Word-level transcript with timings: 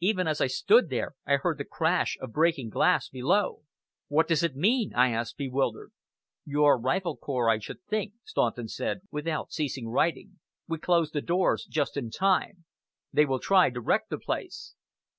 Even 0.00 0.28
as 0.28 0.42
I 0.42 0.48
stood 0.48 0.90
there, 0.90 1.14
I 1.24 1.36
heard 1.36 1.56
the 1.56 1.64
crash 1.64 2.18
of 2.20 2.34
breaking 2.34 2.68
glass 2.68 3.08
below! 3.08 3.62
"What 4.08 4.28
does 4.28 4.42
it 4.42 4.54
mean?" 4.54 4.92
I 4.94 5.12
asked, 5.12 5.38
bewildered. 5.38 5.92
"Your 6.44 6.78
Rifle 6.78 7.16
Corps, 7.16 7.48
I 7.48 7.58
should 7.58 7.82
think," 7.86 8.12
Staunton 8.22 8.68
said, 8.68 9.00
without 9.10 9.50
ceasing 9.50 9.88
writing. 9.88 10.40
"We 10.68 10.76
closed 10.76 11.14
the 11.14 11.22
doors 11.22 11.64
just 11.64 11.96
in 11.96 12.10
time. 12.10 12.66
They 13.14 13.24
will 13.24 13.40
try 13.40 13.70
to 13.70 13.80
wreck 13.80 14.10
the 14.10 14.18
place." 14.18 14.74